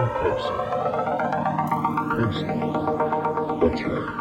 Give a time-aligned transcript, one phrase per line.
[0.00, 0.54] Come closer.
[2.16, 2.46] Closer.
[3.60, 4.19] That's right.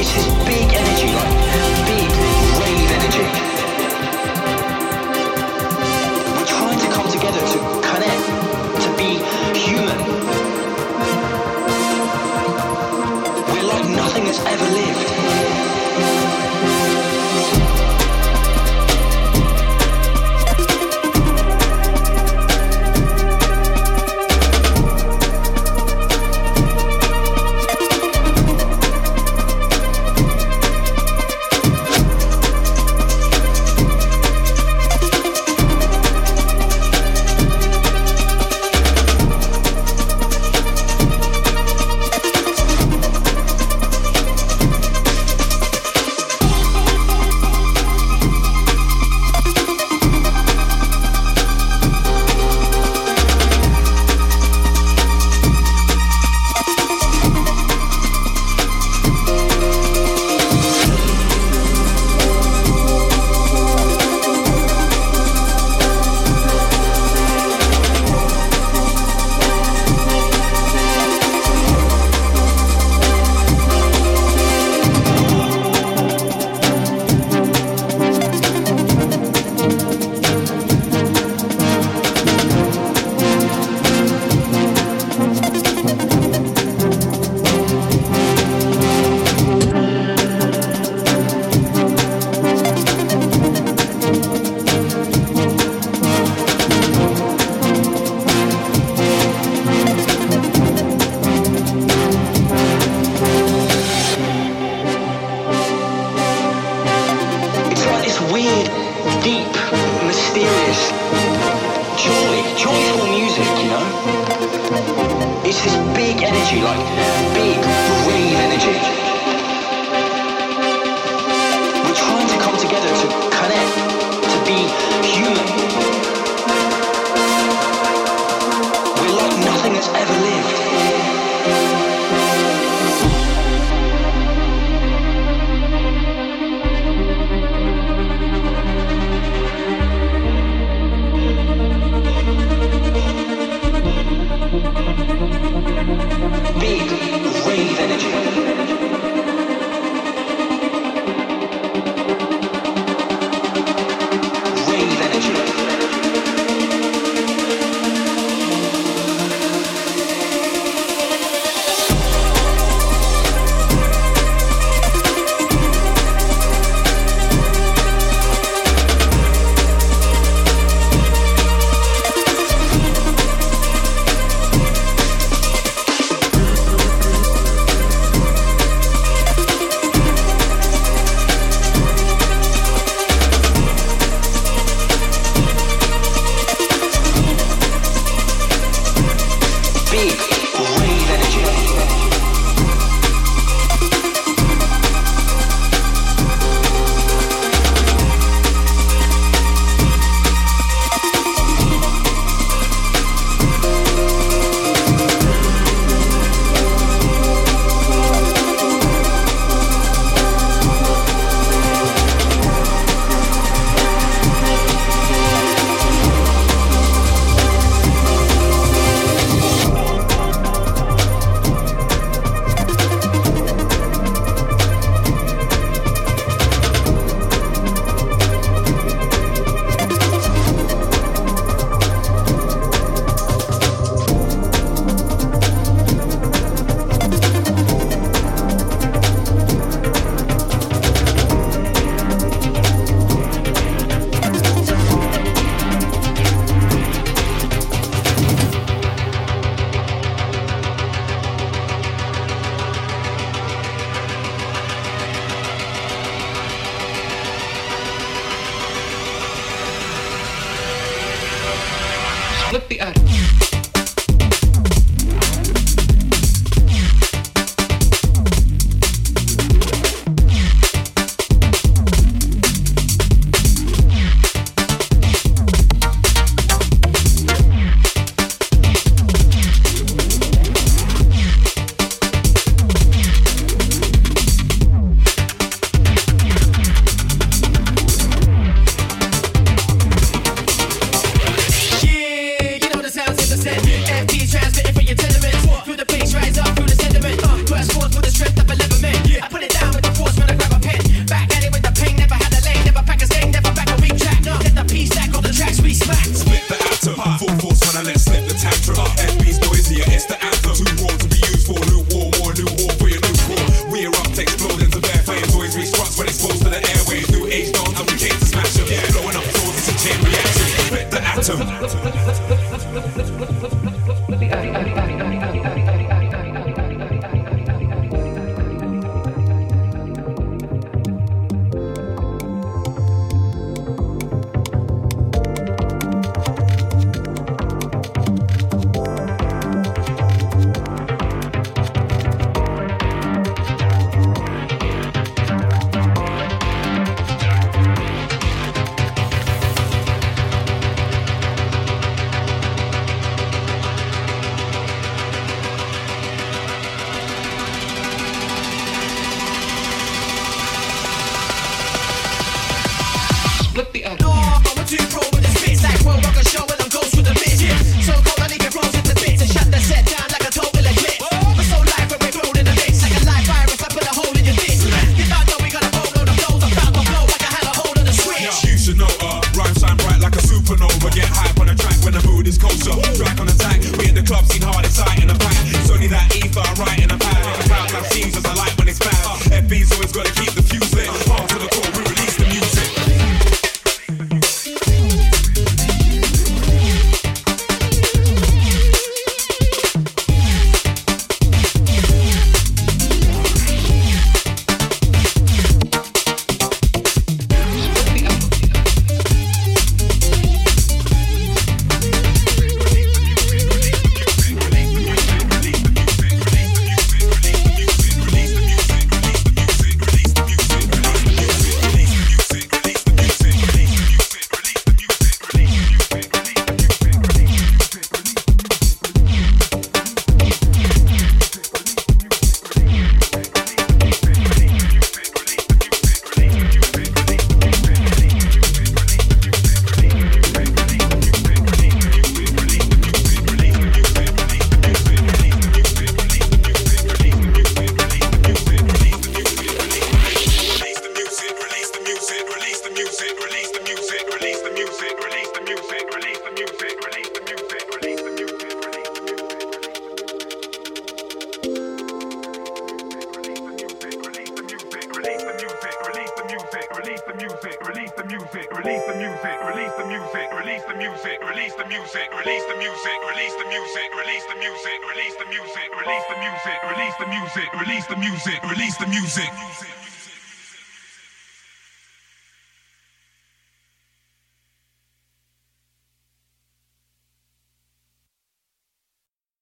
[0.00, 0.87] It's just big